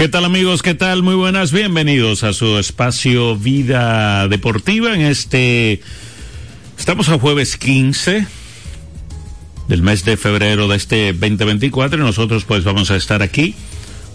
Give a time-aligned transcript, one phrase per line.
[0.00, 0.62] ¿Qué tal amigos?
[0.62, 1.02] ¿Qué tal?
[1.02, 5.82] Muy buenas, bienvenidos a su espacio Vida Deportiva en este...
[6.78, 8.26] Estamos a jueves 15
[9.68, 13.54] del mes de febrero de este 2024 y nosotros pues vamos a estar aquí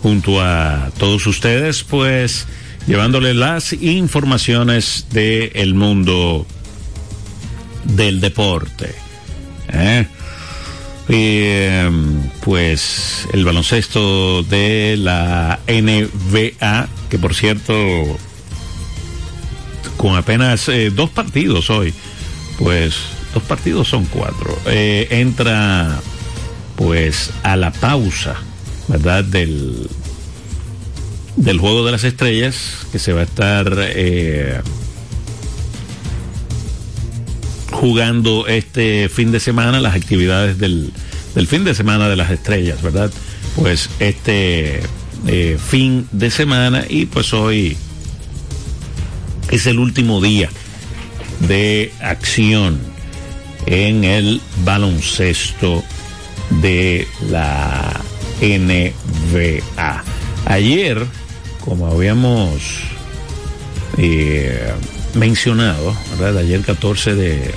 [0.01, 2.47] junto a todos ustedes pues
[2.87, 6.47] llevándoles las informaciones del el mundo
[7.83, 8.95] del deporte.
[9.71, 10.07] ¿eh?
[11.07, 11.87] Eh,
[12.43, 17.73] pues el baloncesto de la NBA, que por cierto,
[19.97, 21.93] con apenas eh, dos partidos hoy,
[22.57, 22.95] pues
[23.33, 25.99] dos partidos son cuatro, eh, entra
[26.75, 28.35] pues a la pausa,
[28.87, 29.23] ¿verdad?
[29.23, 29.87] Del,
[31.35, 33.77] del juego de las estrellas, que se va a estar
[37.85, 40.91] jugando este fin de semana, las actividades del,
[41.35, 43.11] del fin de semana de las estrellas, ¿verdad?
[43.55, 44.81] Pues este
[45.27, 47.77] eh, fin de semana y pues hoy
[49.51, 50.49] es el último día
[51.41, 52.79] de acción
[53.67, 55.83] en el baloncesto
[56.63, 58.01] de la
[58.41, 60.03] NBA.
[60.47, 61.05] Ayer,
[61.63, 62.79] como habíamos
[63.99, 64.73] eh,
[65.13, 66.39] mencionado, ¿verdad?
[66.39, 67.53] Ayer 14 de,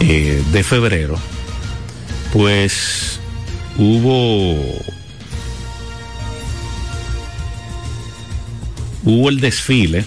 [0.00, 1.18] eh, de febrero,
[2.32, 3.20] pues
[3.78, 4.56] hubo
[9.02, 10.04] hubo el desfile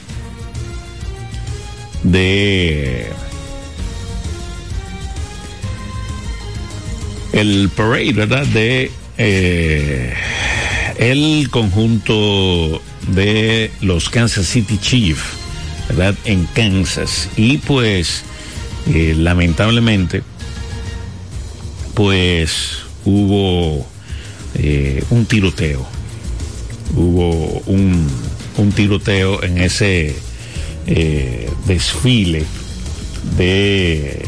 [2.03, 3.11] de
[7.33, 8.45] el parade, ¿verdad?
[8.47, 10.13] De eh,
[10.97, 15.23] el conjunto de los Kansas City Chiefs,
[15.89, 16.15] ¿verdad?
[16.25, 17.29] En Kansas.
[17.35, 18.23] Y pues,
[18.87, 20.23] eh, lamentablemente,
[21.93, 23.85] pues hubo
[24.55, 25.85] eh, un tiroteo.
[26.95, 28.07] Hubo un,
[28.57, 30.15] un tiroteo en ese
[30.85, 32.45] eh, desfile
[33.37, 34.27] de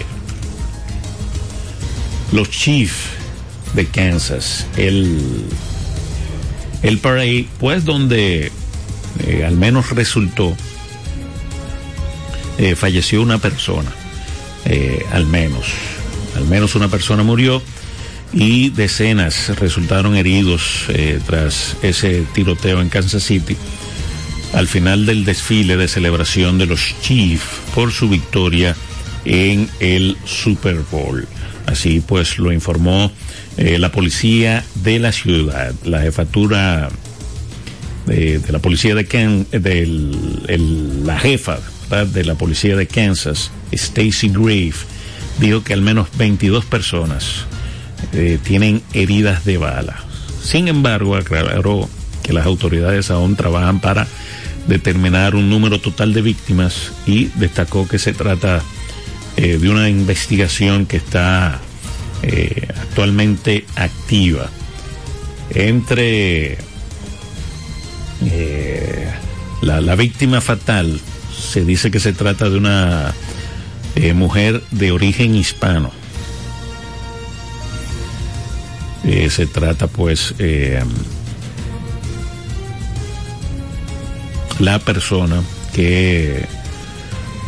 [2.32, 2.96] los Chiefs
[3.74, 4.66] de Kansas.
[4.78, 5.20] El,
[6.82, 8.52] el parade, pues donde
[9.46, 10.56] al menos resultó,
[12.76, 13.92] falleció una persona,
[14.66, 15.68] eh, al menos,
[16.36, 17.62] al menos una persona murió
[18.34, 23.56] y decenas resultaron heridos eh, tras ese tiroteo en Kansas City
[24.54, 28.76] al final del desfile de celebración de los Chiefs por su victoria
[29.26, 31.28] en el Super Bowl.
[31.66, 33.12] Así pues lo informó
[33.58, 36.90] eh, la policía de la ciudad, la jefatura
[38.06, 39.48] de, la policía de Ken,
[41.04, 41.60] la jefa
[41.90, 44.74] de la policía de Kansas, Stacy Grave,
[45.40, 47.46] dijo que al menos 22 personas
[48.14, 49.98] eh, tienen heridas de bala.
[50.44, 51.90] Sin embargo, aclaró
[52.24, 54.08] que las autoridades aún trabajan para
[54.68, 58.64] determinar un número total de víctimas y destacó que se trata
[59.38, 61.60] eh, de una investigación que está
[62.24, 64.50] eh, actualmente activa
[65.52, 66.58] entre
[69.62, 71.00] la, víctima fatal
[71.56, 73.16] se dice que se trata de una
[73.96, 75.90] eh, mujer de origen hispano
[79.06, 80.36] eh, se trata pues
[84.60, 85.42] la persona
[85.74, 86.46] que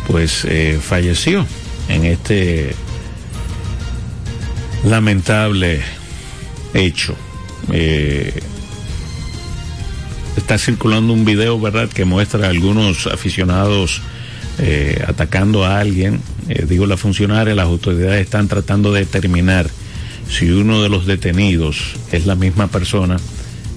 [0.08, 1.46] pues eh, falleció
[1.88, 2.74] en este
[4.84, 5.82] lamentable
[6.72, 7.14] hecho.
[7.72, 8.37] Eh,
[10.38, 14.00] está circulando un video, ¿verdad?, que muestra algunos aficionados
[14.60, 16.20] eh, atacando a alguien.
[16.48, 19.70] Eh, digo, la funcionaria, las autoridades están tratando de determinar
[20.28, 23.18] si uno de los detenidos es la misma persona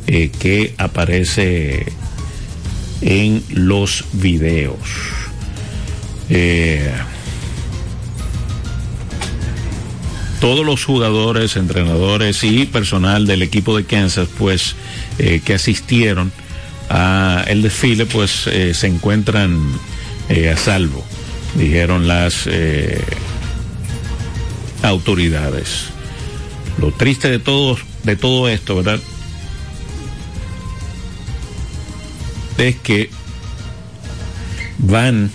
[0.07, 1.86] eh, que aparece
[3.01, 4.80] en los videos.
[10.39, 14.75] Todos los jugadores, entrenadores y personal del equipo de Kansas, pues,
[15.18, 16.31] que asistieron
[16.91, 19.59] a el desfile, pues, eh, se encuentran
[20.29, 21.03] eh, a salvo,
[21.55, 22.47] dijeron las
[24.83, 25.85] autoridades.
[26.79, 28.99] Lo triste de todo, de todo esto, ¿verdad?
[32.67, 33.09] es que
[34.77, 35.31] van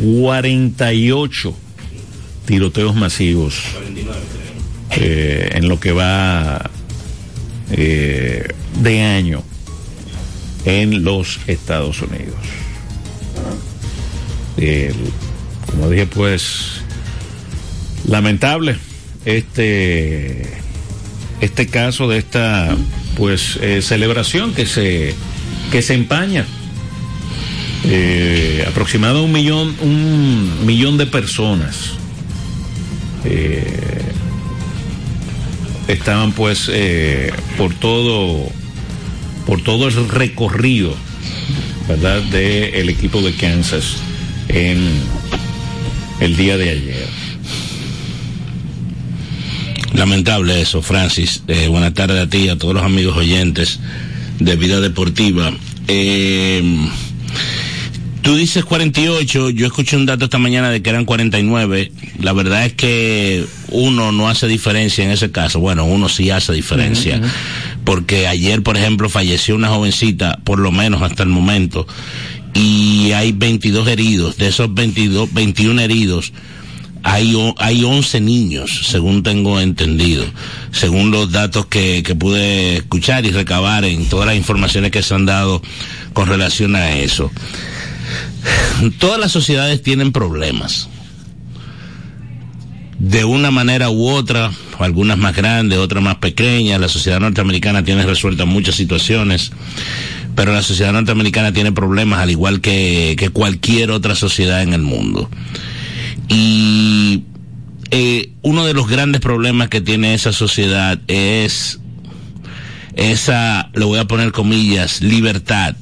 [0.00, 1.54] 48
[2.46, 3.62] tiroteos masivos
[4.92, 6.70] eh, en lo que va
[7.70, 8.48] eh,
[8.80, 9.42] de año
[10.64, 12.36] en los Estados Unidos.
[15.66, 16.82] Como dije, pues
[18.06, 18.76] lamentable
[19.24, 20.58] este
[21.40, 22.76] este caso de esta
[23.16, 25.14] pues celebración que se
[25.70, 26.46] que se empaña.
[27.84, 31.92] Eh, aproximado un millón, un millón de personas
[33.24, 34.02] eh,
[35.88, 38.50] estaban pues eh, por todo
[39.50, 40.94] por todo el recorrido
[41.88, 43.96] verdad del equipo de Kansas
[44.46, 44.78] en
[46.20, 47.08] el día de ayer
[49.92, 53.80] lamentable eso Francis eh, buenas tardes a ti a todos los amigos oyentes
[54.38, 55.52] de vida deportiva
[55.88, 56.62] eh,
[58.22, 61.90] Tú dices 48, yo escuché un dato esta mañana de que eran 49.
[62.20, 65.58] La verdad es que uno no hace diferencia en ese caso.
[65.58, 67.20] Bueno, uno sí hace diferencia.
[67.84, 71.86] Porque ayer, por ejemplo, falleció una jovencita, por lo menos hasta el momento,
[72.54, 74.36] y hay 22 heridos.
[74.36, 76.32] De esos 22, 21 heridos,
[77.02, 80.24] hay, hay 11 niños, según tengo entendido,
[80.70, 85.14] según los datos que, que pude escuchar y recabar en todas las informaciones que se
[85.14, 85.62] han dado
[86.12, 87.30] con relación a eso.
[88.98, 90.88] Todas las sociedades tienen problemas.
[93.00, 96.78] De una manera u otra, algunas más grandes, otras más pequeñas.
[96.78, 99.52] La sociedad norteamericana tiene resueltas muchas situaciones,
[100.34, 105.30] pero la sociedad norteamericana tiene problemas al igual que, cualquier otra sociedad en el mundo.
[106.28, 107.22] Y
[107.90, 111.80] eh, uno de los grandes problemas que tiene esa sociedad es
[112.96, 115.74] esa, le voy a poner comillas, libertad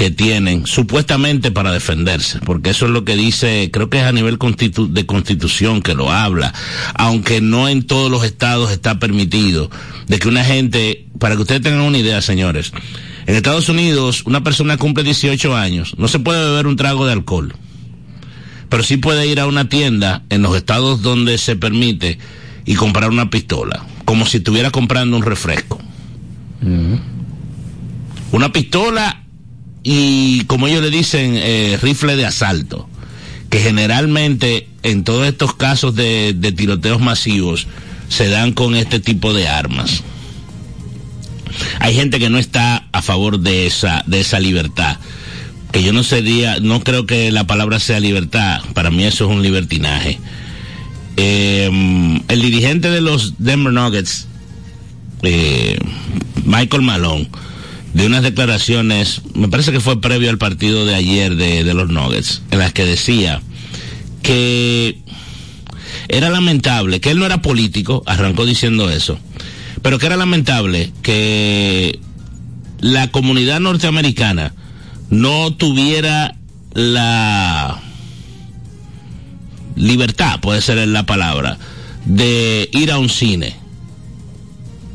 [0.00, 4.12] que tienen supuestamente para defenderse, porque eso es lo que dice, creo que es a
[4.12, 6.54] nivel de constitución que lo habla,
[6.94, 9.70] aunque no en todos los estados está permitido,
[10.06, 12.72] de que una gente, para que ustedes tengan una idea, señores,
[13.26, 17.12] en Estados Unidos una persona cumple 18 años, no se puede beber un trago de
[17.12, 17.54] alcohol,
[18.70, 22.18] pero sí puede ir a una tienda en los estados donde se permite
[22.64, 25.78] y comprar una pistola, como si estuviera comprando un refresco.
[28.32, 29.19] Una pistola
[29.82, 32.88] y como ellos le dicen, eh, rifle de asalto,
[33.48, 37.66] que generalmente en todos estos casos de, tiroteos masivos
[38.08, 40.02] se dan con este tipo de armas.
[41.80, 44.98] Hay gente que no está a favor de esa, de esa libertad.
[45.72, 48.60] Que yo no sería, no creo que la palabra sea libertad.
[48.74, 50.18] Para mí eso es un libertinaje.
[51.16, 51.70] Eh,
[52.28, 54.26] el dirigente de los Denver Nuggets,
[55.22, 55.78] eh,
[56.44, 57.28] Michael Malone,
[57.94, 62.42] de unas declaraciones, me parece que fue previo al partido de ayer de, los Nuggets,
[62.50, 63.42] en las que decía
[64.22, 64.98] que
[66.08, 69.18] era lamentable, que él no era político, arrancó diciendo eso,
[69.82, 71.98] pero que era lamentable que
[72.80, 74.54] la comunidad norteamericana
[75.08, 76.36] no tuviera
[76.74, 77.80] la
[79.74, 81.58] libertad, puede ser la palabra,
[82.04, 83.56] de ir a un cine,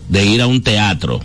[0.08, 1.22] de ir a un teatro,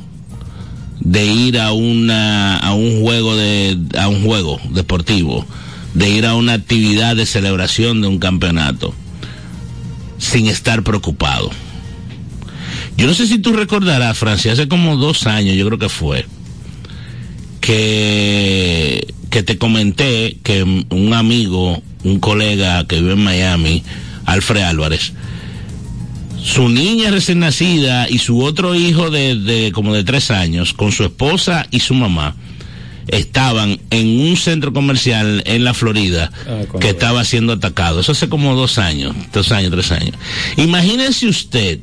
[1.00, 5.46] de ir a una a un juego de a un juego deportivo,
[5.94, 8.94] de ir a una actividad de celebración de un campeonato
[10.18, 11.50] sin estar preocupado.
[12.96, 16.26] Yo no sé si tú recordarás, Francia, hace como dos años, yo creo que fue,
[17.60, 23.82] que, que te comenté que un amigo, un colega que vive en Miami,
[24.26, 25.14] Alfred Álvarez,
[26.42, 31.04] su niña recién nacida y su otro hijo de, como de tres años, con su
[31.04, 32.36] esposa y su mamá,
[33.08, 38.00] estaban en un centro comercial en la Florida ah, que estaba siendo atacado.
[38.00, 40.14] Eso hace como dos años, dos años, tres años.
[40.56, 41.80] Imagínese usted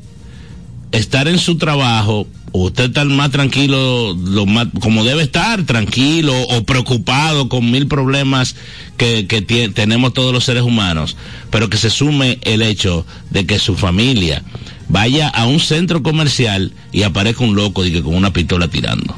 [0.92, 6.64] estar en su trabajo usted está más tranquilo, lo más, como debe estar, tranquilo o
[6.64, 8.56] preocupado con mil problemas
[8.96, 11.16] que, que tenemos todos los seres humanos,
[11.50, 14.42] pero que se sume el hecho de que su familia
[14.88, 19.14] vaya a un centro comercial y aparezca un loco y que con una pistola tirando.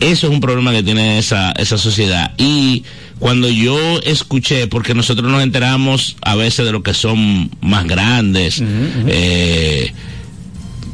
[0.00, 2.32] Eso es un problema que tiene esa, esa sociedad.
[2.36, 2.82] Y
[3.20, 8.60] cuando yo escuché, porque nosotros nos enteramos a veces de lo que son más grandes,
[9.06, 9.92] eh,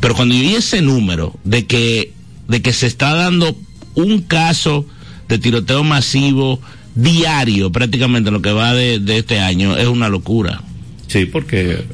[0.00, 2.12] pero cuando yo vi ese número de que,
[2.47, 3.57] de que se está dando
[3.95, 4.87] un caso
[5.28, 6.61] de tiroteo masivo
[6.95, 10.62] diario prácticamente lo que va de, este año, es una locura.
[11.07, 11.85] Sí, porque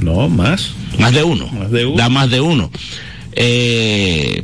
[0.00, 0.72] no, más.
[0.98, 1.50] Más de uno.
[1.96, 2.70] Da más de uno.
[3.32, 4.42] Eh,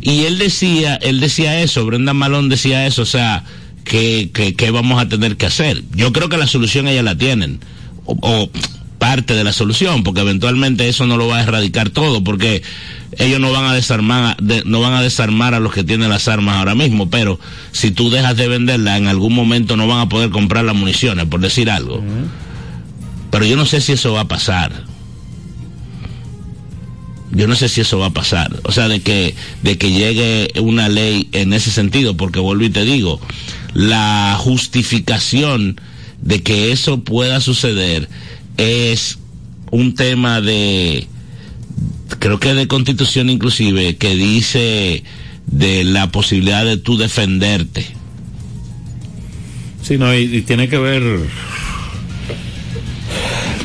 [0.00, 3.44] y él decía, él decía eso, Brenda Malón decía eso, o sea,
[3.84, 5.82] que, que, vamos a tener que hacer.
[5.94, 7.60] Yo creo que la solución ellas la tienen.
[8.06, 8.50] o
[9.14, 12.62] parte de la solución, porque eventualmente eso no lo va a erradicar todo, porque
[13.16, 16.56] ellos no van a desarmar, no van a desarmar a los que tienen las armas
[16.56, 17.38] ahora mismo, pero
[17.70, 21.26] si tú dejas de venderla, en algún momento no van a poder comprar las municiones,
[21.26, 22.02] por decir algo.
[23.30, 24.72] Pero yo no sé si eso va a pasar.
[27.30, 28.50] yo no sé si eso va a pasar.
[28.64, 32.70] O sea, de que, de que llegue una ley en ese sentido, porque vuelvo y
[32.70, 33.20] te digo,
[33.74, 35.80] la justificación
[36.20, 38.08] de que eso pueda suceder
[38.56, 39.18] es
[39.70, 41.06] un tema de,
[42.18, 45.02] creo que de constitución inclusive, que dice
[45.46, 47.86] de la posibilidad de tú defenderte.
[49.82, 51.02] Sí, no, y, tiene que ver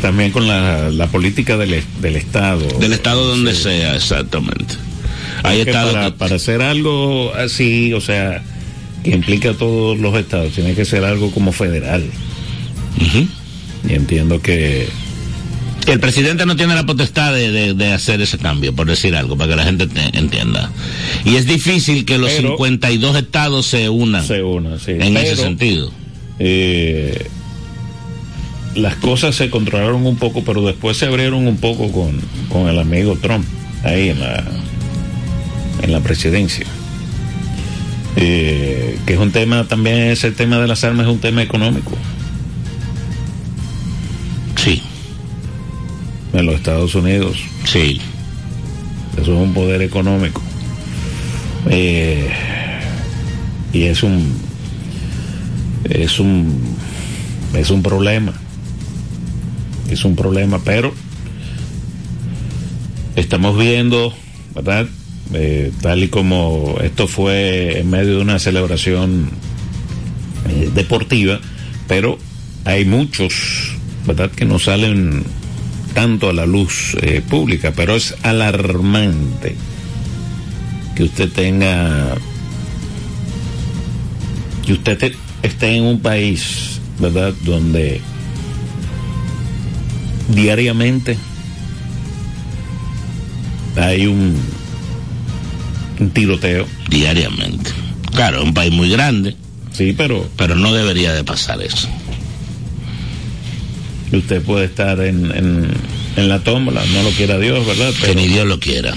[0.02, 2.68] también con la, la política del, del Estado.
[2.80, 4.76] Del Estado donde sea, exactamente.
[5.44, 8.44] Hay estados para, para hacer algo así, o sea,
[9.04, 12.04] que implica a todos los estados, tiene que ser algo como federal.
[13.88, 14.88] Y entiendo que
[15.88, 19.56] el presidente no tiene la potestad de, hacer ese cambio, por decir algo, para que
[19.56, 20.72] la gente entienda.
[21.26, 24.26] Y es difícil que los 52 estados se unan.
[24.26, 24.92] Se unan, sí.
[24.92, 25.92] En ese sentido.
[26.40, 27.28] Eh,
[28.76, 32.20] las cosas se controlaron un poco, pero después se abrieron un poco con,
[32.50, 33.46] con el amigo Trump,
[33.84, 34.44] ahí en la,
[35.82, 36.66] en la presidencia.
[38.16, 41.92] Eh, que es un tema también, ese tema de las armas es un tema económico.
[46.34, 47.38] En los Estados Unidos.
[47.66, 48.00] Sí.
[49.14, 50.42] Eso es un poder económico.
[51.70, 52.30] Eh,
[53.74, 54.34] y es un
[55.84, 56.76] es un
[57.54, 58.34] es un problema
[59.90, 60.94] es un problema pero
[63.16, 64.14] estamos viendo
[64.56, 64.88] verdad
[65.34, 69.30] eh, tal y como esto fue en medio de una celebración
[70.50, 71.40] eh, deportiva,
[71.88, 72.18] pero
[72.66, 73.34] hay muchos,
[74.08, 75.24] ¿verdad?, que no salen
[75.94, 79.56] tanto a la luz eh, pública, pero es alarmante
[80.96, 82.16] que usted tenga,
[84.66, 88.02] que usted esté en un país, ¿verdad?, donde
[90.30, 91.18] diariamente
[93.76, 94.36] hay un
[96.00, 96.66] un tiroteo.
[96.90, 97.72] Diariamente.
[98.14, 99.36] Claro, es un país muy grande.
[99.72, 100.28] Sí, pero...
[100.38, 101.88] Pero no debería de pasar eso.
[104.12, 105.32] Usted puede estar en,
[106.16, 107.94] en, la tómbola, no lo quiera Dios, ¿verdad?
[107.94, 108.94] Que ni Dios lo quiera.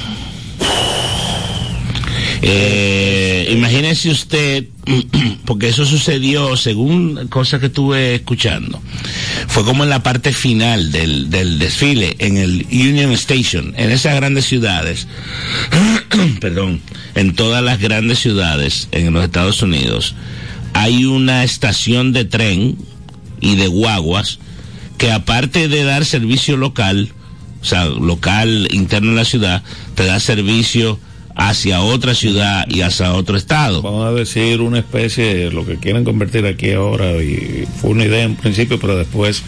[2.45, 4.64] Eh, imagínese usted,
[5.45, 8.83] porque eso sucedió según cosas que estuve escuchando,
[9.47, 14.16] fue como en la parte final del, del desfile, en el Union Station, en esas
[14.16, 15.07] grandes ciudades,
[16.40, 16.81] perdón,
[17.14, 20.16] en todas las grandes ciudades en los Estados Unidos,
[20.73, 22.76] hay una estación de tren
[23.40, 24.40] y de guaguas
[25.02, 27.11] que aparte de dar servicio local,
[27.61, 29.64] o sea, local interno en la ciudad,
[29.97, 30.97] te da servicio
[31.35, 33.82] hacia otra ciudad y hacia otro estado.
[33.82, 38.23] Vamos a decir una especie, lo que quieren convertir aquí ahora, y fue una idea
[38.23, 39.42] en principio, pero después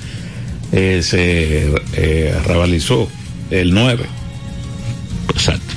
[0.72, 3.08] eh, se eh, rabalizó
[3.52, 4.06] el 9.
[5.34, 5.74] Exacto.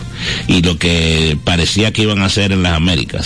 [0.48, 3.26] Y lo que parecía que iban a hacer en las Américas.